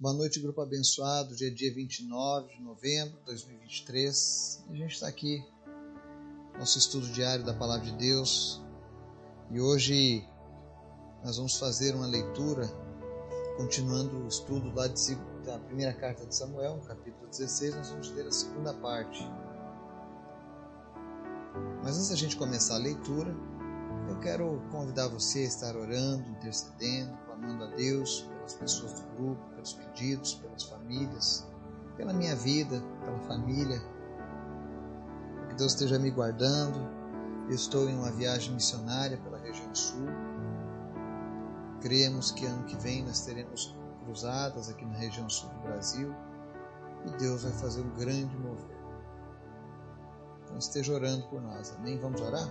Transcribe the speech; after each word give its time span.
Boa 0.00 0.14
noite, 0.14 0.38
grupo 0.38 0.60
abençoado. 0.60 1.34
Dia 1.34 1.52
dia 1.52 1.74
29 1.74 2.54
de 2.54 2.62
novembro 2.62 3.18
de 3.18 3.24
2023. 3.24 4.64
A 4.70 4.72
gente 4.76 4.94
está 4.94 5.08
aqui, 5.08 5.44
nosso 6.56 6.78
estudo 6.78 7.08
diário 7.08 7.44
da 7.44 7.52
Palavra 7.52 7.84
de 7.84 7.96
Deus. 7.96 8.62
E 9.50 9.60
hoje 9.60 10.24
nós 11.24 11.36
vamos 11.36 11.58
fazer 11.58 11.96
uma 11.96 12.06
leitura, 12.06 12.68
continuando 13.56 14.22
o 14.22 14.28
estudo 14.28 14.72
lá 14.72 14.86
de, 14.86 15.16
da 15.44 15.58
primeira 15.58 15.92
carta 15.92 16.24
de 16.24 16.32
Samuel, 16.32 16.76
no 16.76 16.82
capítulo 16.82 17.26
16. 17.28 17.74
Nós 17.74 17.90
vamos 17.90 18.12
ler 18.12 18.28
a 18.28 18.30
segunda 18.30 18.72
parte. 18.74 19.28
Mas 21.82 21.96
antes 21.96 22.10
da 22.10 22.14
gente 22.14 22.36
começar 22.36 22.76
a 22.76 22.78
leitura, 22.78 23.34
eu 24.08 24.20
quero 24.20 24.62
convidar 24.70 25.08
você 25.08 25.40
a 25.40 25.46
estar 25.46 25.74
orando, 25.74 26.30
intercedendo, 26.30 27.18
clamando 27.26 27.64
a 27.64 27.66
Deus 27.74 28.24
pelas 28.48 28.54
pessoas 28.54 28.92
do 28.94 29.16
grupo, 29.16 29.50
pelos 29.50 29.72
pedidos, 29.74 30.34
pelas 30.34 30.62
famílias, 30.64 31.46
pela 31.96 32.12
minha 32.12 32.34
vida, 32.36 32.82
pela 33.04 33.18
família. 33.20 33.80
Que 35.48 35.54
Deus 35.56 35.72
esteja 35.72 35.98
me 35.98 36.10
guardando. 36.10 36.78
Eu 37.48 37.54
estou 37.54 37.88
em 37.88 37.96
uma 37.96 38.10
viagem 38.10 38.54
missionária 38.54 39.18
pela 39.18 39.38
região 39.38 39.74
sul. 39.74 40.06
Cremos 41.80 42.30
que 42.30 42.46
ano 42.46 42.64
que 42.64 42.76
vem 42.76 43.04
nós 43.04 43.20
teremos 43.20 43.74
cruzadas 44.04 44.68
aqui 44.68 44.84
na 44.84 44.96
região 44.96 45.28
sul 45.28 45.48
do 45.50 45.60
Brasil 45.60 46.14
e 47.06 47.10
Deus 47.18 47.44
vai 47.44 47.52
fazer 47.52 47.82
um 47.82 47.90
grande 47.90 48.36
mover. 48.38 48.76
Então 50.44 50.58
esteja 50.58 50.92
orando 50.94 51.26
por 51.28 51.40
nós, 51.40 51.74
amém? 51.78 51.98
Vamos 51.98 52.20
orar? 52.20 52.48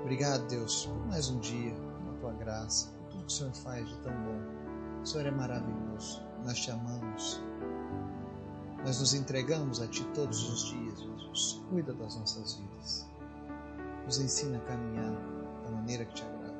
Obrigado, 0.00 0.46
Deus, 0.46 0.86
por 0.86 1.06
mais 1.06 1.28
um 1.30 1.38
dia, 1.40 1.74
pela 1.74 2.18
tua 2.20 2.32
graça, 2.32 2.88
por 2.88 3.08
tudo 3.08 3.24
que 3.24 3.32
o 3.32 3.36
Senhor 3.36 3.54
faz 3.54 3.88
de 3.88 3.98
tão 3.98 4.12
bom. 4.12 4.63
Senhor 5.04 5.26
é 5.26 5.30
maravilhoso, 5.30 6.22
nós 6.44 6.58
te 6.58 6.70
amamos. 6.70 7.42
Nós 8.84 9.00
nos 9.00 9.14
entregamos 9.14 9.80
a 9.80 9.86
Ti 9.86 10.04
todos 10.14 10.48
os 10.50 10.64
dias, 10.64 10.98
Jesus. 10.98 11.62
Cuida 11.68 11.92
das 11.92 12.16
nossas 12.16 12.54
vidas. 12.54 13.06
Nos 14.04 14.18
ensina 14.18 14.58
a 14.58 14.60
caminhar 14.62 15.12
da 15.64 15.70
maneira 15.70 16.04
que 16.04 16.14
te 16.14 16.22
agrada. 16.22 16.54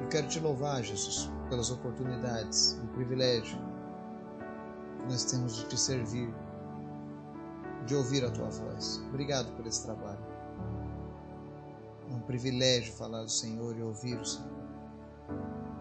Eu 0.00 0.08
quero 0.08 0.28
te 0.28 0.40
louvar, 0.40 0.82
Jesus, 0.82 1.30
pelas 1.48 1.70
oportunidades 1.70 2.78
e 2.80 2.84
o 2.84 2.88
privilégio 2.88 3.58
que 4.98 5.04
nós 5.06 5.24
temos 5.24 5.56
de 5.56 5.66
te 5.66 5.78
servir, 5.78 6.32
de 7.86 7.94
ouvir 7.94 8.24
a 8.24 8.30
tua 8.30 8.50
voz. 8.50 9.02
Obrigado 9.08 9.54
por 9.56 9.66
esse 9.66 9.84
trabalho. 9.84 10.24
É 12.10 12.14
um 12.14 12.20
privilégio 12.20 12.92
falar 12.92 13.22
do 13.22 13.30
Senhor 13.30 13.76
e 13.76 13.82
ouvir 13.82 14.20
o 14.20 14.24
Senhor. 14.24 14.53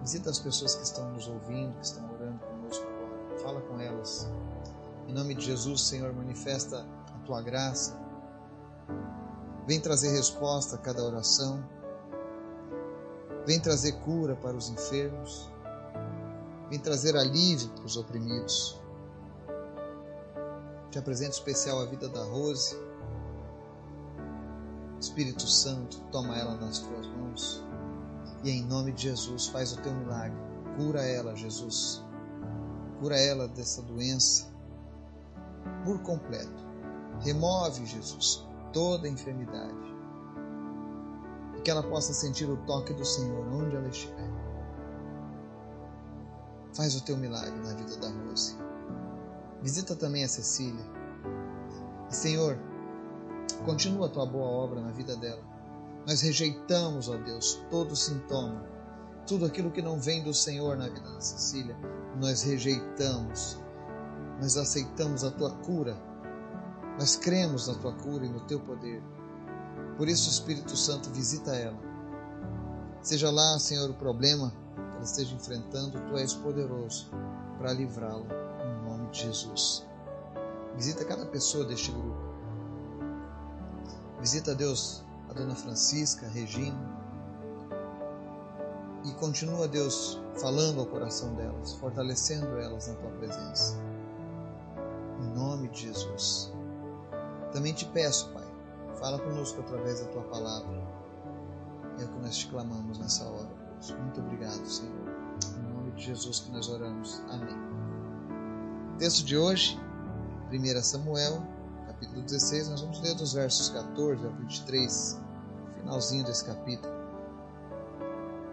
Visita 0.03 0.29
as 0.29 0.39
pessoas 0.39 0.75
que 0.75 0.83
estão 0.83 1.09
nos 1.11 1.29
ouvindo, 1.29 1.73
que 1.79 1.85
estão 1.85 2.03
orando 2.13 2.37
conosco 2.39 2.85
agora. 2.85 3.39
Fala 3.41 3.61
com 3.61 3.79
elas. 3.79 4.29
Em 5.07 5.13
nome 5.13 5.33
de 5.33 5.45
Jesus, 5.45 5.81
Senhor, 5.81 6.13
manifesta 6.13 6.85
a 7.07 7.25
tua 7.25 7.41
graça. 7.41 7.97
Vem 9.65 9.79
trazer 9.79 10.09
resposta 10.09 10.75
a 10.75 10.77
cada 10.77 11.01
oração. 11.01 11.63
Vem 13.45 13.61
trazer 13.61 13.93
cura 14.01 14.35
para 14.35 14.57
os 14.57 14.69
enfermos. 14.69 15.49
Vem 16.69 16.79
trazer 16.79 17.15
alívio 17.15 17.69
para 17.69 17.85
os 17.85 17.95
oprimidos. 17.95 18.77
Te 20.91 20.99
apresento 20.99 21.31
especial 21.31 21.79
a 21.79 21.85
vida 21.85 22.09
da 22.09 22.23
Rose 22.25 22.77
Espírito 24.99 25.47
Santo, 25.47 25.99
toma 26.11 26.37
ela 26.37 26.55
nas 26.55 26.79
tuas 26.79 27.07
mãos 27.07 27.72
e 28.43 28.51
em 28.51 28.63
nome 28.65 28.91
de 28.91 29.03
Jesus 29.03 29.47
faz 29.47 29.73
o 29.73 29.81
teu 29.81 29.93
milagre. 29.93 30.37
Cura 30.77 31.01
ela, 31.01 31.35
Jesus. 31.35 32.03
Cura 32.99 33.17
ela 33.17 33.47
dessa 33.47 33.81
doença 33.81 34.47
por 35.85 35.99
completo. 35.99 36.63
Remove, 37.21 37.85
Jesus, 37.85 38.45
toda 38.71 39.07
enfermidade. 39.07 39.93
Que 41.63 41.71
ela 41.71 41.83
possa 41.83 42.13
sentir 42.13 42.49
o 42.49 42.57
toque 42.65 42.93
do 42.93 43.05
Senhor 43.05 43.47
onde 43.47 43.75
ela 43.75 43.87
estiver. 43.87 44.29
Faz 46.73 46.95
o 46.95 47.05
teu 47.05 47.15
milagre 47.15 47.57
na 47.59 47.73
vida 47.73 47.95
da 47.97 48.09
Rose. 48.09 48.57
Visita 49.61 49.95
também 49.95 50.25
a 50.25 50.27
Cecília. 50.27 50.83
E, 52.09 52.15
Senhor, 52.15 52.57
Continua 53.65 54.07
a 54.07 54.09
tua 54.09 54.25
boa 54.25 54.45
obra 54.45 54.81
na 54.81 54.91
vida 54.91 55.15
dela. 55.15 55.41
Nós 56.05 56.21
rejeitamos, 56.21 57.07
ó 57.07 57.17
Deus, 57.17 57.63
todo 57.69 57.95
sintoma, 57.95 58.65
tudo 59.25 59.45
aquilo 59.45 59.71
que 59.71 59.81
não 59.81 59.99
vem 59.99 60.23
do 60.23 60.33
Senhor 60.33 60.77
na 60.77 60.87
vida 60.89 61.09
da 61.09 61.21
Cecília, 61.21 61.77
nós 62.19 62.41
rejeitamos. 62.43 63.57
Nós 64.41 64.57
aceitamos 64.57 65.23
a 65.23 65.31
tua 65.31 65.51
cura. 65.51 65.97
Nós 66.99 67.15
cremos 67.15 67.67
na 67.67 67.75
tua 67.75 67.93
cura 67.93 68.25
e 68.25 68.29
no 68.29 68.41
teu 68.41 68.59
poder. 68.59 69.01
Por 69.97 70.09
isso, 70.09 70.27
o 70.29 70.33
Espírito 70.33 70.75
Santo 70.75 71.09
visita 71.11 71.55
ela. 71.55 71.79
Seja 73.01 73.31
lá, 73.31 73.57
Senhor, 73.59 73.89
o 73.89 73.93
problema 73.93 74.51
que 74.75 74.95
ela 74.95 75.03
esteja 75.03 75.33
enfrentando, 75.35 75.99
tu 76.09 76.17
és 76.17 76.33
poderoso 76.33 77.09
para 77.57 77.73
livrá-la, 77.73 78.25
em 78.65 78.89
nome 78.89 79.09
de 79.11 79.21
Jesus. 79.21 79.85
Visita 80.75 81.05
cada 81.05 81.25
pessoa 81.25 81.65
deste 81.65 81.91
grupo 81.91 82.33
Visita, 84.23 84.55
Deus, 84.55 85.02
a 85.29 85.33
Dona 85.33 85.55
Francisca, 85.55 86.25
a 86.25 86.29
Regina. 86.29 86.77
E 89.05 89.11
continua, 89.15 89.67
Deus, 89.67 90.21
falando 90.39 90.79
ao 90.79 90.85
coração 90.85 91.33
delas, 91.35 91.73
fortalecendo 91.73 92.57
elas 92.57 92.87
na 92.87 92.95
tua 92.95 93.11
presença. 93.11 93.77
Em 95.19 95.35
nome 95.35 95.67
de 95.69 95.81
Jesus. 95.81 96.51
Também 97.51 97.73
te 97.73 97.85
peço, 97.85 98.29
Pai, 98.29 98.45
fala 98.99 99.19
conosco 99.19 99.59
através 99.61 99.99
da 99.99 100.07
tua 100.07 100.23
palavra. 100.23 100.81
É 101.99 102.05
o 102.05 102.07
que 102.07 102.19
nós 102.19 102.37
te 102.37 102.47
clamamos 102.47 102.97
nessa 102.97 103.25
hora, 103.25 103.49
Deus. 103.73 103.91
Muito 103.99 104.21
obrigado, 104.21 104.65
Senhor. 104.65 104.91
Em 105.57 105.73
nome 105.73 105.91
de 105.91 106.03
Jesus 106.03 106.39
que 106.39 106.51
nós 106.51 106.69
oramos. 106.69 107.21
Amém. 107.29 107.55
Texto 108.97 109.25
de 109.25 109.37
hoje, 109.37 109.79
1 110.51 110.81
Samuel 110.81 111.52
capítulo 112.03 112.21
16, 112.23 112.69
nós 112.69 112.81
vamos 112.81 113.01
ler 113.01 113.15
dos 113.15 113.33
versos 113.33 113.69
14 113.69 114.25
ao 114.25 114.33
23, 114.33 115.21
finalzinho 115.79 116.25
desse 116.25 116.43
capítulo. 116.43 116.93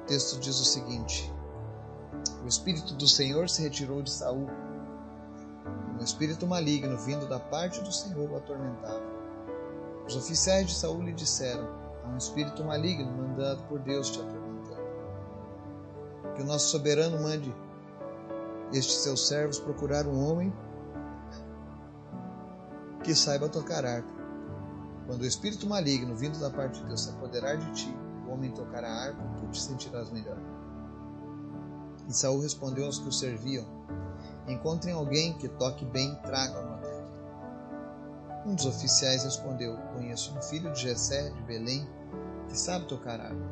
O 0.02 0.06
texto 0.06 0.38
diz 0.38 0.60
o 0.60 0.64
seguinte: 0.64 1.32
O 2.44 2.46
espírito 2.46 2.94
do 2.94 3.08
Senhor 3.08 3.48
se 3.48 3.62
retirou 3.62 4.02
de 4.02 4.10
Saul, 4.10 4.46
e 5.66 6.00
um 6.00 6.04
espírito 6.04 6.46
maligno 6.46 6.96
vindo 6.98 7.28
da 7.28 7.40
parte 7.40 7.80
do 7.82 7.92
Senhor 7.92 8.30
o 8.30 8.36
atormentava. 8.36 9.02
Os 10.06 10.14
oficiais 10.14 10.68
de 10.68 10.74
Saul 10.74 11.02
lhe 11.02 11.12
disseram: 11.12 11.66
Há 12.04 12.08
um 12.08 12.18
espírito 12.18 12.62
maligno 12.62 13.10
mandado 13.10 13.64
por 13.64 13.80
Deus 13.80 14.10
te 14.10 14.20
atormentando. 14.20 14.90
Que 16.36 16.42
o 16.42 16.46
nosso 16.46 16.68
soberano 16.68 17.20
mande 17.20 17.52
estes 18.72 18.98
seus 18.98 19.26
servos 19.26 19.58
procurar 19.58 20.06
um 20.06 20.24
homem 20.24 20.52
que 23.10 23.14
saiba 23.16 23.48
tocar 23.48 23.84
harpa. 23.84 24.08
Quando 25.04 25.22
o 25.22 25.26
espírito 25.26 25.66
maligno 25.66 26.14
vindo 26.14 26.38
da 26.38 26.48
parte 26.48 26.80
de 26.80 26.86
Deus 26.86 27.02
se 27.02 27.10
apoderar 27.10 27.56
de 27.56 27.72
ti, 27.72 27.96
o 28.24 28.30
homem 28.30 28.52
tocará 28.52 28.88
harpa, 28.88 29.20
tu 29.36 29.48
te 29.48 29.60
sentirás 29.60 30.12
melhor. 30.12 30.38
E 32.08 32.12
Saul 32.12 32.40
respondeu 32.40 32.86
aos 32.86 33.00
que 33.00 33.08
o 33.08 33.12
serviam: 33.12 33.66
Encontrem 34.46 34.94
alguém 34.94 35.32
que 35.32 35.48
toque 35.48 35.84
bem 35.84 36.12
e 36.12 36.16
tragam-no 36.18 36.74
até 36.74 37.00
aqui. 37.00 38.46
Um 38.46 38.54
dos 38.54 38.66
oficiais 38.66 39.24
respondeu: 39.24 39.76
Conheço 39.92 40.32
um 40.38 40.42
filho 40.42 40.72
de 40.72 40.82
Jessé, 40.82 41.30
de 41.30 41.42
Belém, 41.42 41.88
que 42.48 42.56
sabe 42.56 42.86
tocar 42.86 43.20
harpa. 43.20 43.50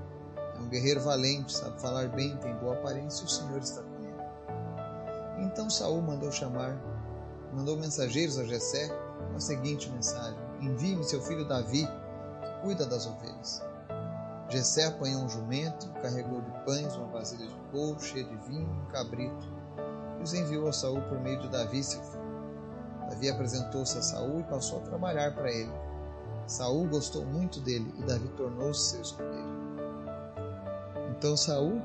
É 0.54 0.60
um 0.60 0.68
guerreiro 0.68 1.00
valente, 1.00 1.52
sabe 1.52 1.80
falar 1.80 2.10
bem, 2.10 2.36
tem 2.36 2.54
boa 2.58 2.74
aparência 2.74 3.24
e 3.24 3.26
o 3.26 3.28
Senhor 3.28 3.58
está 3.58 3.82
com 3.82 4.04
ele. 4.04 5.46
Então 5.46 5.68
Saul 5.68 6.00
mandou 6.00 6.30
chamar, 6.30 6.80
mandou 7.52 7.76
mensageiros 7.76 8.38
a 8.38 8.44
Jessé 8.44 9.07
a 9.38 9.40
seguinte 9.40 9.88
mensagem: 9.90 10.38
Envie-me 10.60 11.04
seu 11.04 11.22
filho 11.22 11.46
Davi, 11.46 11.86
que 11.86 12.62
cuida 12.62 12.84
das 12.84 13.06
ovelhas. 13.06 13.62
Jessé 14.50 14.86
apanhou 14.86 15.22
um 15.22 15.28
jumento, 15.28 15.88
carregou 16.02 16.40
de 16.40 16.50
pães 16.64 16.94
uma 16.96 17.06
vasilha 17.08 17.46
de 17.46 17.54
couro 17.70 18.00
cheia 18.00 18.24
de 18.24 18.36
vinho, 18.48 18.68
um 18.68 18.90
cabrito, 18.90 19.46
e 20.18 20.22
os 20.22 20.34
enviou 20.34 20.68
a 20.68 20.72
Saul 20.72 21.00
por 21.02 21.20
meio 21.20 21.38
de 21.40 21.48
Davi, 21.48 21.82
seu 21.82 22.02
filho. 22.02 22.28
Davi 23.08 23.30
apresentou-se 23.30 23.96
a 23.96 24.02
Saul 24.02 24.40
e 24.40 24.44
passou 24.44 24.80
a 24.80 24.82
trabalhar 24.82 25.34
para 25.34 25.50
ele. 25.50 25.72
Saul 26.46 26.88
gostou 26.88 27.24
muito 27.24 27.60
dele 27.60 27.94
e 27.98 28.02
Davi 28.02 28.28
tornou-se 28.36 28.90
seu 28.90 29.02
escudeiro. 29.02 29.58
Então 31.10 31.36
Saul 31.36 31.80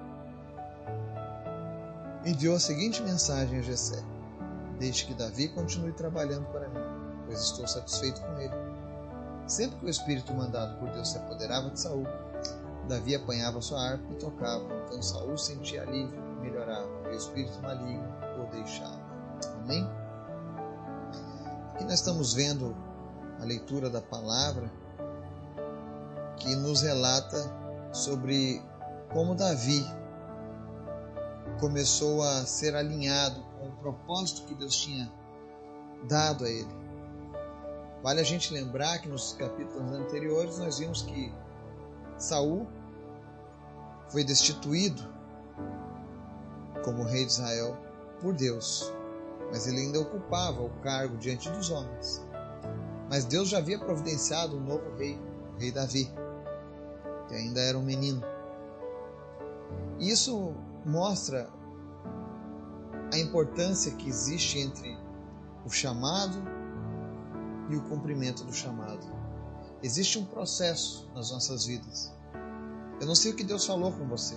enviou 2.25 2.55
a 2.55 2.59
seguinte 2.59 3.01
mensagem 3.03 3.59
a 3.59 3.61
Jessé: 3.61 4.01
Deixe 4.79 5.05
que 5.05 5.13
Davi 5.13 5.49
continue 5.49 5.91
trabalhando 5.91 6.45
para 6.47 6.69
mim 6.69 6.92
pois 7.33 7.45
estou 7.45 7.67
satisfeito 7.67 8.21
com 8.21 8.39
ele. 8.39 8.53
Sempre 9.47 9.79
que 9.79 9.85
o 9.87 9.89
espírito 9.89 10.33
mandado 10.33 10.77
por 10.79 10.89
Deus 10.89 11.09
se 11.09 11.17
apoderava 11.17 11.69
de 11.71 11.79
Saul, 11.79 12.05
Davi 12.87 13.15
apanhava 13.15 13.61
sua 13.61 13.81
harpa 13.81 14.03
e 14.11 14.15
tocava, 14.15 14.65
então 14.85 15.01
Saul 15.01 15.37
sentia 15.37 15.81
alívio 15.81 16.13
e 16.13 16.41
melhorava, 16.41 16.87
e 17.05 17.09
o 17.09 17.17
espírito 17.17 17.59
maligno 17.61 18.07
o 18.39 18.45
deixava. 18.51 19.01
Amém? 19.63 19.89
Aqui 21.73 21.83
nós 21.85 21.95
estamos 21.95 22.33
vendo 22.33 22.75
a 23.41 23.45
leitura 23.45 23.89
da 23.89 24.01
palavra 24.01 24.71
que 26.37 26.55
nos 26.55 26.81
relata 26.81 27.51
sobre 27.91 28.61
como 29.11 29.33
Davi 29.33 29.83
começou 31.59 32.21
a 32.21 32.45
ser 32.45 32.75
alinhado 32.75 33.41
com 33.59 33.67
o 33.67 33.71
propósito 33.77 34.43
que 34.43 34.55
Deus 34.55 34.75
tinha 34.75 35.11
dado 36.07 36.45
a 36.45 36.49
ele. 36.49 36.82
Vale 38.03 38.19
a 38.19 38.23
gente 38.23 38.53
lembrar 38.53 38.99
que 38.99 39.07
nos 39.07 39.31
capítulos 39.31 39.89
anteriores 39.93 40.57
nós 40.57 40.77
vimos 40.77 41.03
que 41.03 41.33
Saul 42.17 42.67
foi 44.09 44.25
destituído 44.25 45.01
como 46.83 47.03
rei 47.03 47.23
de 47.25 47.31
Israel 47.31 47.77
por 48.19 48.33
Deus, 48.33 48.93
mas 49.49 49.67
ele 49.67 49.79
ainda 49.79 50.01
ocupava 50.01 50.61
o 50.61 50.69
cargo 50.81 51.15
diante 51.15 51.49
dos 51.49 51.71
homens. 51.71 52.21
Mas 53.09 53.23
Deus 53.23 53.47
já 53.47 53.59
havia 53.59 53.79
providenciado 53.79 54.57
um 54.57 54.59
novo 54.59 54.93
rei, 54.97 55.17
o 55.55 55.59
rei 55.59 55.71
Davi, 55.71 56.11
que 57.29 57.35
ainda 57.35 57.61
era 57.61 57.77
um 57.77 57.83
menino. 57.83 58.21
Isso 59.97 60.53
mostra 60.85 61.49
a 63.13 63.17
importância 63.17 63.93
que 63.93 64.09
existe 64.09 64.59
entre 64.59 64.97
o 65.65 65.69
chamado 65.69 66.62
e 67.69 67.75
o 67.75 67.81
cumprimento 67.83 68.43
do 68.43 68.53
chamado. 68.53 69.05
Existe 69.81 70.17
um 70.17 70.25
processo 70.25 71.09
nas 71.13 71.31
nossas 71.31 71.65
vidas. 71.65 72.13
Eu 72.99 73.07
não 73.07 73.15
sei 73.15 73.31
o 73.31 73.35
que 73.35 73.43
Deus 73.43 73.65
falou 73.65 73.91
com 73.91 74.07
você, 74.07 74.35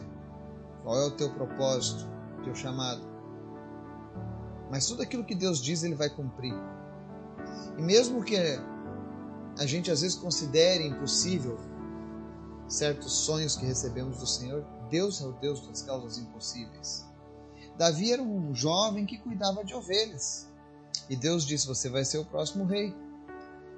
qual 0.82 0.96
é 0.98 1.06
o 1.06 1.10
teu 1.12 1.30
propósito, 1.32 2.06
o 2.38 2.42
teu 2.42 2.54
chamado. 2.54 3.02
Mas 4.70 4.86
tudo 4.86 5.02
aquilo 5.02 5.24
que 5.24 5.34
Deus 5.34 5.62
diz, 5.62 5.82
Ele 5.84 5.94
vai 5.94 6.10
cumprir. 6.10 6.54
E 7.78 7.82
mesmo 7.82 8.24
que 8.24 8.36
a 9.58 9.66
gente 9.66 9.90
às 9.90 10.00
vezes 10.00 10.16
considere 10.16 10.86
impossível 10.86 11.58
certos 12.68 13.12
sonhos 13.12 13.56
que 13.56 13.64
recebemos 13.64 14.18
do 14.18 14.26
Senhor, 14.26 14.64
Deus 14.90 15.20
é 15.20 15.26
o 15.26 15.32
Deus 15.32 15.66
das 15.66 15.82
causas 15.82 16.18
impossíveis. 16.18 17.06
Davi 17.78 18.12
era 18.12 18.22
um 18.22 18.54
jovem 18.54 19.04
que 19.04 19.18
cuidava 19.18 19.64
de 19.64 19.74
ovelhas. 19.74 20.48
E 21.08 21.16
Deus 21.16 21.44
disse: 21.44 21.66
Você 21.66 21.88
vai 21.88 22.04
ser 22.04 22.18
o 22.18 22.24
próximo 22.24 22.64
rei. 22.64 22.94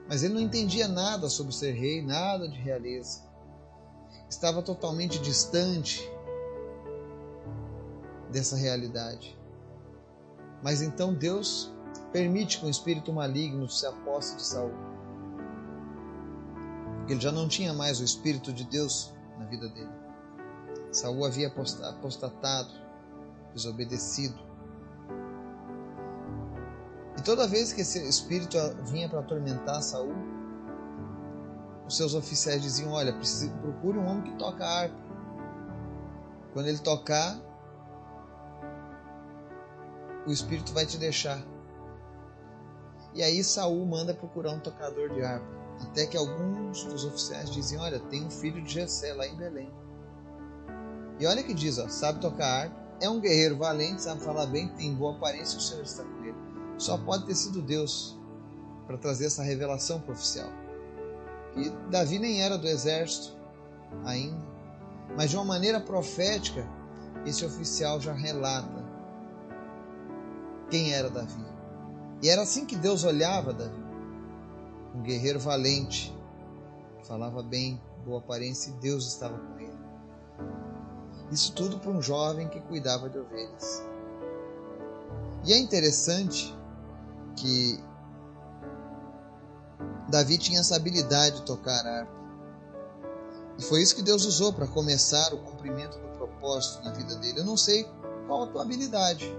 Mas 0.08 0.22
ele 0.22 0.34
não 0.34 0.40
entendia 0.40 0.88
nada 0.88 1.28
sobre 1.28 1.55
ser 1.55 1.72
rei, 1.72 2.00
nada 2.02 2.49
de 2.49 2.58
realeza. 2.58 3.22
Estava 4.28 4.62
totalmente 4.62 5.19
distante 5.19 6.02
dessa 8.31 8.56
realidade. 8.56 9.38
Mas 10.62 10.81
então 10.81 11.12
Deus 11.12 11.70
permite 12.10 12.58
que 12.58 12.66
um 12.66 12.70
espírito 12.70 13.12
maligno 13.12 13.69
se 13.69 13.87
aposse 13.87 14.37
de 14.37 14.43
Saul. 14.43 14.72
Ele 17.06 17.20
já 17.20 17.32
não 17.32 17.49
tinha 17.49 17.72
mais 17.72 18.00
o 18.00 18.05
espírito 18.05 18.52
de 18.52 18.64
Deus 18.64 19.12
na 19.38 19.44
vida 19.44 19.69
dele. 19.69 19.93
Saul 20.90 21.25
havia 21.25 21.49
apostatado, 21.49 22.72
desobedecido. 23.55 24.47
E 27.19 27.20
toda 27.20 27.49
vez 27.49 27.73
que 27.73 27.81
esse 27.81 27.99
espírito 28.09 28.56
vinha 28.85 29.09
para 29.09 29.19
atormentar 29.19 29.82
Saul, 29.82 30.15
os 31.85 31.97
seus 31.97 32.15
oficiais 32.15 32.62
diziam: 32.62 32.93
Olha, 32.93 33.12
procure 33.61 33.99
um 33.99 34.06
homem 34.06 34.23
que 34.23 34.38
toca 34.38 34.65
harpa. 34.65 34.97
Quando 36.53 36.69
ele 36.69 36.79
tocar, 36.79 37.37
o 40.29 40.31
espírito 40.31 40.73
vai 40.73 40.87
te 40.87 40.97
deixar. 40.97 41.43
E 43.12 43.20
aí 43.20 43.43
Saul 43.43 43.85
manda 43.85 44.15
procurar 44.15 44.53
um 44.53 44.61
tocador 44.61 45.11
de 45.11 45.20
harpa. 45.20 45.59
Até 45.82 46.06
que 46.06 46.17
alguns 46.17 46.85
dos 46.85 47.05
oficiais 47.05 47.50
dizem: 47.50 47.81
Olha, 47.81 47.99
tem 47.99 48.25
um 48.25 48.31
filho 48.31 48.62
de 48.62 48.75
Jessé 48.75 49.12
lá 49.12 49.26
em 49.26 49.35
Belém. 49.35 49.73
E 51.19 51.26
olha 51.26 51.43
que 51.43 51.53
diz: 51.53 51.79
ó, 51.79 51.88
sabe 51.88 52.20
tocar 52.20 52.47
harpa, 52.47 52.76
é 53.00 53.11
um 53.11 53.19
guerreiro 53.19 53.56
valente, 53.56 54.03
sabe 54.03 54.23
falar 54.23 54.47
bem, 54.47 54.69
tem 54.69 54.94
boa 54.94 55.17
aparência 55.17 55.59
o 55.59 55.61
Senhor 55.61 55.82
está 55.82 56.05
com 56.05 56.25
ele 56.25 56.57
só 56.78 56.96
pode 56.96 57.26
ter 57.26 57.34
sido 57.34 57.60
Deus 57.60 58.16
para 58.86 58.96
trazer 58.96 59.26
essa 59.26 59.42
revelação 59.42 60.02
oficial. 60.08 60.48
E 61.56 61.69
Davi 61.90 62.19
nem 62.19 62.42
era 62.42 62.56
do 62.56 62.66
exército 62.66 63.36
ainda, 64.04 64.40
mas 65.16 65.30
de 65.30 65.36
uma 65.36 65.44
maneira 65.44 65.80
profética, 65.80 66.66
esse 67.26 67.44
oficial 67.44 68.00
já 68.00 68.12
relata 68.12 68.86
quem 70.70 70.92
era 70.92 71.10
Davi. 71.10 71.44
E 72.22 72.28
era 72.28 72.42
assim 72.42 72.64
que 72.64 72.76
Deus 72.76 73.04
olhava 73.04 73.52
Davi. 73.52 73.84
Um 74.94 75.02
guerreiro 75.02 75.38
valente, 75.38 76.16
falava 77.02 77.42
bem, 77.42 77.81
boa 78.04 78.19
aparência, 78.19 78.70
e 78.70 78.74
Deus 78.74 79.06
estava 79.06 79.38
com 79.38 79.58
ele. 79.58 79.78
Isso 81.31 81.52
tudo 81.52 81.78
para 81.78 81.90
um 81.90 82.00
jovem 82.00 82.48
que 82.48 82.60
cuidava 82.60 83.08
de 83.08 83.19
ovelhas. 83.19 83.84
E 85.44 85.52
é 85.52 85.58
interessante 85.58 86.56
que 87.40 87.81
Davi 90.08 90.38
tinha 90.38 90.61
essa 90.61 90.76
habilidade 90.76 91.37
de 91.37 91.43
tocar 91.43 91.87
harpa. 91.87 92.19
E 93.58 93.62
foi 93.62 93.82
isso 93.82 93.94
que 93.96 94.02
Deus 94.02 94.25
usou 94.25 94.52
para 94.52 94.67
começar 94.67 95.35
o 95.35 95.38
cumprimento 95.38 95.99
do 95.99 96.08
propósito 96.17 96.85
na 96.85 96.93
vida 96.93 97.17
dele. 97.17 97.40
Eu 97.40 97.44
não 97.44 97.56
sei 97.56 97.88
qual 98.26 98.44
a 98.44 98.46
tua 98.46 98.62
habilidade, 98.62 99.37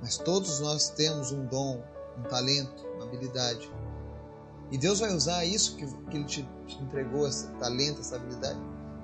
mas 0.00 0.16
todos 0.16 0.60
nós 0.60 0.90
temos 0.90 1.32
um 1.32 1.46
dom, 1.46 1.82
um 2.18 2.22
talento, 2.22 2.84
uma 2.96 3.04
habilidade. 3.04 3.70
E 4.70 4.76
Deus 4.76 5.00
vai 5.00 5.14
usar 5.14 5.44
isso 5.44 5.76
que, 5.76 5.86
que 5.86 6.16
Ele 6.16 6.24
te, 6.24 6.48
te 6.66 6.82
entregou, 6.82 7.26
esse 7.26 7.46
talento, 7.52 8.00
essa 8.00 8.16
habilidade, 8.16 8.60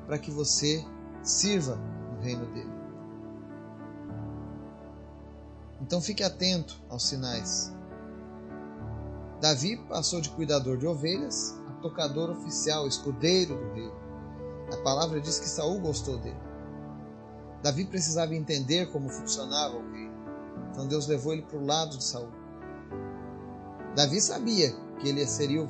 para 0.07 0.19
que 0.19 0.31
você 0.31 0.85
sirva 1.23 1.77
no 2.13 2.21
reino 2.21 2.47
dele. 2.53 2.73
Então 5.81 6.01
fique 6.01 6.23
atento 6.23 6.81
aos 6.89 7.07
sinais. 7.07 7.73
Davi 9.45 9.77
passou 9.77 10.23
de 10.23 10.31
cuidador 10.31 10.79
de 10.79 10.87
ovelhas 10.87 11.55
a 11.69 11.73
tocador 11.83 12.31
oficial, 12.31 12.89
escudeiro 12.89 13.55
do 13.55 13.75
rei. 13.75 13.93
A 14.73 14.77
palavra 14.79 15.21
diz 15.21 15.39
que 15.39 15.47
Saul 15.47 15.81
gostou 15.81 16.17
dele. 16.17 16.41
Davi 17.63 17.85
precisava 17.85 18.35
entender 18.35 18.91
como 18.91 19.11
funcionava 19.11 19.77
o 19.77 19.93
rei. 19.93 20.11
Então 20.71 20.87
Deus 20.87 21.07
levou 21.07 21.35
ele 21.35 21.43
para 21.43 21.59
o 21.59 21.67
lado 21.67 21.99
de 21.99 22.03
Saul. 22.03 22.31
Davi 23.95 24.19
sabia 24.19 24.75
que 24.99 25.11
ele 25.11 25.27
seria 25.27 25.63
o 25.63 25.69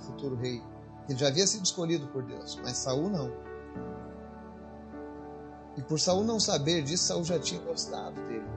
futuro 0.00 0.34
rei. 0.34 0.60
Ele 1.08 1.16
já 1.16 1.28
havia 1.28 1.46
sido 1.46 1.64
escolhido 1.64 2.08
por 2.08 2.24
Deus, 2.24 2.58
mas 2.64 2.76
Saul 2.76 3.08
não. 3.08 3.30
E 5.76 5.82
por 5.82 6.00
Saul 6.00 6.24
não 6.24 6.40
saber 6.40 6.82
disso, 6.82 7.04
Saul 7.04 7.22
já 7.22 7.38
tinha 7.38 7.60
gostado 7.60 8.20
dele. 8.26 8.50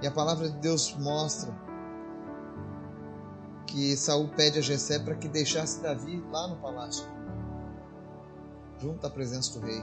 E 0.00 0.06
a 0.06 0.12
palavra 0.12 0.48
de 0.48 0.58
Deus 0.58 0.96
mostra 0.96 1.52
que 3.72 3.96
Saul 3.96 4.28
pede 4.28 4.58
a 4.58 4.62
Jessé 4.62 4.98
para 4.98 5.14
que 5.14 5.26
deixasse 5.26 5.80
Davi 5.80 6.22
lá 6.30 6.46
no 6.46 6.56
palácio, 6.56 7.06
junto 8.78 9.06
à 9.06 9.08
presença 9.08 9.58
do 9.58 9.64
rei. 9.64 9.82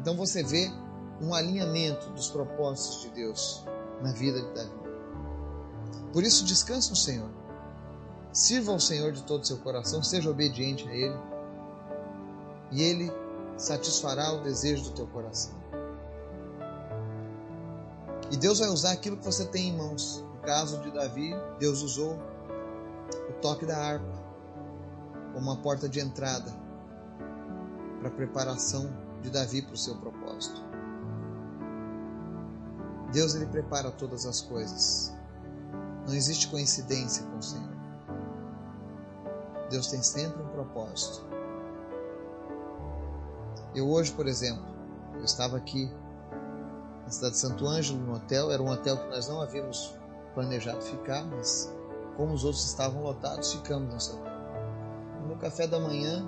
Então 0.00 0.16
você 0.16 0.42
vê 0.42 0.68
um 1.20 1.32
alinhamento 1.32 2.10
dos 2.10 2.28
propósitos 2.28 3.02
de 3.02 3.10
Deus 3.10 3.64
na 4.02 4.10
vida 4.10 4.42
de 4.42 4.52
Davi. 4.52 4.78
Por 6.12 6.24
isso 6.24 6.44
descanse 6.44 6.90
no 6.90 6.96
Senhor. 6.96 7.30
Sirva 8.32 8.72
ao 8.72 8.80
Senhor 8.80 9.12
de 9.12 9.22
todo 9.22 9.42
o 9.42 9.46
seu 9.46 9.58
coração, 9.58 10.02
seja 10.02 10.28
obediente 10.28 10.88
a 10.88 10.92
Ele, 10.92 11.16
e 12.72 12.82
Ele 12.82 13.12
satisfará 13.56 14.32
o 14.32 14.42
desejo 14.42 14.82
do 14.82 14.90
teu 14.90 15.06
coração. 15.06 15.54
E 18.32 18.36
Deus 18.36 18.58
vai 18.58 18.68
usar 18.68 18.90
aquilo 18.90 19.16
que 19.16 19.24
você 19.24 19.46
tem 19.46 19.68
em 19.68 19.76
mãos 19.76 20.24
caso 20.38 20.80
de 20.80 20.90
Davi, 20.90 21.34
Deus 21.58 21.82
usou 21.82 22.18
o 23.28 23.32
toque 23.40 23.66
da 23.66 23.76
harpa 23.76 24.28
como 25.32 25.50
uma 25.50 25.56
porta 25.56 25.88
de 25.88 26.00
entrada 26.00 26.52
para 27.98 28.08
a 28.08 28.12
preparação 28.12 28.90
de 29.22 29.30
Davi 29.30 29.62
para 29.62 29.74
o 29.74 29.76
seu 29.76 29.96
propósito. 29.96 30.62
Deus 33.12 33.34
ele 33.34 33.46
prepara 33.46 33.90
todas 33.90 34.26
as 34.26 34.40
coisas. 34.40 35.14
Não 36.06 36.14
existe 36.14 36.48
coincidência 36.48 37.24
com 37.26 37.38
o 37.38 37.42
Senhor. 37.42 37.78
Deus 39.70 39.88
tem 39.88 40.02
sempre 40.02 40.42
um 40.42 40.48
propósito. 40.48 41.26
Eu 43.74 43.88
hoje, 43.88 44.12
por 44.12 44.26
exemplo, 44.26 44.64
eu 45.14 45.24
estava 45.24 45.56
aqui 45.56 45.90
na 47.04 47.10
cidade 47.10 47.34
de 47.34 47.40
Santo 47.40 47.66
Ângelo, 47.66 47.98
no 48.00 48.14
hotel, 48.14 48.50
era 48.50 48.62
um 48.62 48.68
hotel 48.68 48.96
que 48.98 49.08
nós 49.08 49.28
não 49.28 49.40
havíamos 49.40 49.94
planejado 50.38 50.80
ficar, 50.82 51.24
mas 51.24 51.74
como 52.16 52.32
os 52.32 52.44
outros 52.44 52.64
estavam 52.64 53.02
lotados, 53.02 53.54
ficamos 53.54 53.92
nesse 53.92 54.12
hotel. 54.12 54.32
No 55.26 55.36
café 55.36 55.66
da 55.66 55.80
manhã, 55.80 56.24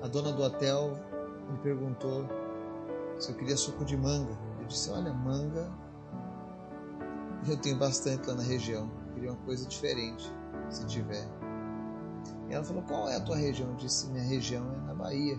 a 0.00 0.06
dona 0.06 0.32
do 0.32 0.40
hotel 0.40 0.92
me 1.50 1.58
perguntou 1.58 2.24
se 3.18 3.32
eu 3.32 3.36
queria 3.36 3.56
suco 3.56 3.84
de 3.84 3.96
manga. 3.96 4.38
Eu 4.60 4.66
disse: 4.66 4.88
Olha, 4.88 5.12
manga 5.12 5.68
eu 7.48 7.56
tenho 7.56 7.76
bastante 7.76 8.28
lá 8.28 8.36
na 8.36 8.44
região. 8.44 8.88
Eu 9.08 9.14
queria 9.14 9.32
uma 9.32 9.44
coisa 9.44 9.66
diferente, 9.66 10.32
se 10.70 10.86
tiver. 10.86 11.28
E 12.48 12.54
ela 12.54 12.62
falou: 12.62 12.84
Qual 12.84 13.08
é 13.08 13.16
a 13.16 13.20
tua 13.20 13.36
região? 13.36 13.68
Eu 13.68 13.76
disse: 13.76 14.06
Minha 14.10 14.22
região 14.22 14.64
é 14.74 14.86
na 14.86 14.94
Bahia, 14.94 15.36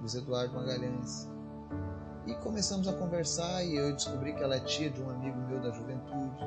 Luiz 0.00 0.14
Eduardo 0.14 0.54
Magalhães. 0.54 1.30
E 2.26 2.34
começamos 2.34 2.88
a 2.88 2.92
conversar 2.92 3.62
e 3.62 3.76
eu 3.76 3.92
descobri 3.92 4.32
que 4.32 4.42
ela 4.42 4.56
é 4.56 4.60
tia 4.60 4.90
de 4.90 5.00
um 5.00 5.08
amigo 5.10 5.38
meu 5.42 5.60
da 5.60 5.70
juventude. 5.70 6.44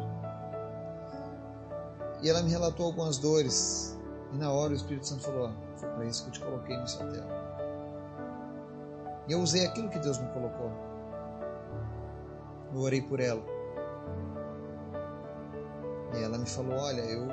E 2.22 2.30
ela 2.30 2.44
me 2.44 2.50
relatou 2.50 2.86
algumas 2.86 3.18
dores. 3.18 3.98
E 4.34 4.38
na 4.38 4.52
hora 4.52 4.74
o 4.74 4.76
Espírito 4.76 5.08
Santo 5.08 5.24
falou: 5.24 5.54
Foi 5.78 5.90
para 5.90 6.06
isso 6.06 6.24
que 6.24 6.30
eu 6.30 6.34
te 6.34 6.40
coloquei 6.42 6.78
nesse 6.78 7.02
hotel. 7.02 7.24
E 9.28 9.32
eu 9.32 9.40
usei 9.40 9.66
aquilo 9.66 9.90
que 9.90 10.00
Deus 10.00 10.18
me 10.18 10.28
colocou. 10.34 10.70
Eu 12.74 12.82
orei 12.82 13.02
por 13.02 13.22
ela. 13.22 13.42
E 16.14 16.22
ela 16.22 16.38
me 16.38 16.46
falou: 16.46 16.78
Olha, 16.78 17.02
eu 17.02 17.26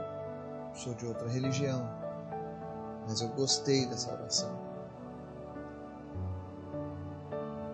sou 0.72 0.94
de 0.94 1.04
outra 1.04 1.28
religião, 1.28 1.84
mas 3.08 3.20
eu 3.20 3.28
gostei 3.30 3.86
dessa 3.86 4.12
oração. 4.12 4.75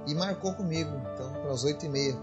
E 0.06 0.14
marcou 0.14 0.52
comigo, 0.54 0.90
então, 1.14 1.32
para 1.32 1.52
as 1.52 1.62
oito 1.62 1.86
e 1.86 1.88
meia, 1.88 2.16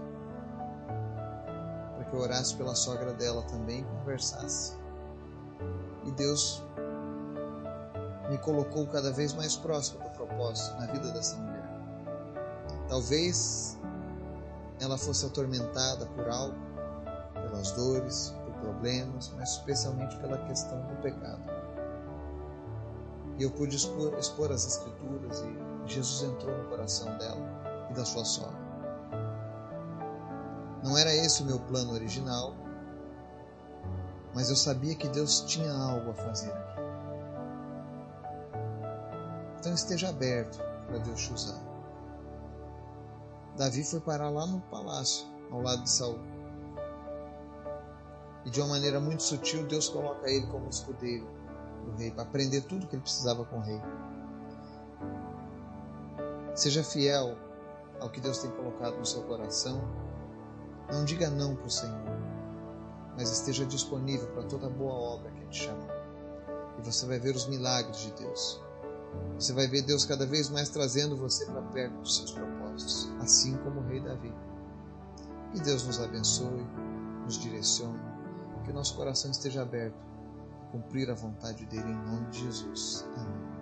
para 1.94 2.04
que 2.04 2.14
eu 2.14 2.20
orasse 2.20 2.54
pela 2.56 2.74
sogra 2.74 3.14
dela 3.14 3.42
também 3.44 3.80
e 3.80 3.84
conversasse. 3.84 4.76
E 6.04 6.10
Deus 6.12 6.62
me 8.28 8.36
colocou 8.38 8.86
cada 8.86 9.10
vez 9.10 9.32
mais 9.32 9.56
próximo 9.56 10.02
do 10.04 10.10
propósito 10.10 10.76
na 10.78 10.86
vida 10.86 11.10
dessa 11.12 11.36
mulher. 11.36 11.68
Talvez 12.88 13.78
ela 14.78 14.98
fosse 14.98 15.24
atormentada 15.24 16.04
por 16.06 16.28
algo, 16.28 16.56
pelas 17.32 17.72
dores, 17.72 18.34
por 18.44 18.52
problemas, 18.60 19.32
mas 19.36 19.52
especialmente 19.52 20.16
pela 20.18 20.36
questão 20.46 20.78
do 20.86 20.96
pecado. 21.00 21.42
E 23.38 23.42
eu 23.42 23.50
pude 23.50 23.74
expor, 23.74 24.18
expor 24.18 24.52
as 24.52 24.66
Escrituras 24.66 25.40
e 25.40 25.90
Jesus 25.90 26.30
entrou 26.30 26.56
no 26.56 26.68
coração 26.68 27.16
dela 27.16 27.59
e 27.90 27.94
da 27.94 28.04
sua 28.04 28.24
sogra. 28.24 28.58
Não 30.82 30.96
era 30.96 31.14
esse 31.14 31.42
o 31.42 31.46
meu 31.46 31.58
plano 31.60 31.92
original, 31.92 32.54
mas 34.34 34.48
eu 34.48 34.56
sabia 34.56 34.94
que 34.94 35.08
Deus 35.08 35.40
tinha 35.42 35.72
algo 35.72 36.10
a 36.10 36.14
fazer 36.14 36.50
aqui. 36.52 36.80
Então 39.58 39.74
esteja 39.74 40.08
aberto 40.08 40.58
para 40.86 40.98
Deus 40.98 41.20
te 41.20 41.32
usar. 41.34 41.60
Davi 43.56 43.84
foi 43.84 44.00
parar 44.00 44.30
lá 44.30 44.46
no 44.46 44.60
palácio, 44.62 45.26
ao 45.50 45.60
lado 45.60 45.82
de 45.82 45.90
Saul. 45.90 46.18
E 48.46 48.50
de 48.50 48.58
uma 48.60 48.70
maneira 48.70 48.98
muito 48.98 49.22
sutil, 49.22 49.66
Deus 49.66 49.88
coloca 49.88 50.30
ele 50.30 50.46
como 50.46 50.68
escudeiro 50.70 51.28
do 51.84 51.92
rei, 51.98 52.10
para 52.10 52.22
aprender 52.22 52.62
tudo 52.62 52.86
que 52.86 52.94
ele 52.94 53.02
precisava 53.02 53.44
com 53.44 53.58
o 53.58 53.60
rei. 53.60 53.80
Seja 56.54 56.82
fiel 56.82 57.36
ao 58.00 58.10
que 58.10 58.20
Deus 58.20 58.38
tem 58.38 58.50
colocado 58.50 58.96
no 58.96 59.06
seu 59.06 59.22
coração. 59.22 59.80
Não 60.90 61.04
diga 61.04 61.30
não 61.30 61.54
para 61.54 61.66
o 61.66 61.70
Senhor, 61.70 62.18
mas 63.16 63.30
esteja 63.30 63.64
disponível 63.64 64.28
para 64.28 64.42
toda 64.44 64.68
boa 64.68 64.92
obra 64.92 65.30
que 65.30 65.42
Ele 65.42 65.52
chama. 65.52 65.86
E 66.78 66.82
você 66.82 67.06
vai 67.06 67.18
ver 67.18 67.34
os 67.36 67.46
milagres 67.46 67.98
de 67.98 68.12
Deus. 68.12 68.60
Você 69.38 69.52
vai 69.52 69.66
ver 69.66 69.82
Deus 69.82 70.04
cada 70.04 70.26
vez 70.26 70.48
mais 70.48 70.68
trazendo 70.68 71.16
você 71.16 71.44
para 71.46 71.62
perto 71.62 71.94
dos 72.00 72.16
seus 72.16 72.32
propósitos, 72.32 73.10
assim 73.20 73.56
como 73.58 73.80
o 73.80 73.84
rei 73.84 74.00
Davi. 74.00 74.32
Que 75.52 75.60
Deus 75.60 75.84
nos 75.84 76.00
abençoe, 76.00 76.64
nos 77.24 77.38
direcione, 77.38 78.00
que 78.64 78.70
o 78.70 78.74
nosso 78.74 78.94
coração 78.96 79.30
esteja 79.30 79.62
aberto 79.62 79.96
a 80.62 80.70
cumprir 80.70 81.10
a 81.10 81.14
vontade 81.14 81.64
dele 81.66 81.90
em 81.90 82.04
nome 82.06 82.30
de 82.30 82.44
Jesus. 82.44 83.04
Amém. 83.16 83.59